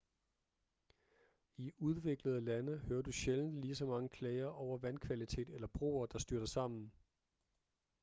[1.57, 6.45] i udviklede lande hører du sjældent ligeså mange klager over vandkvalitet eller broer der styrter
[6.45, 6.91] sammen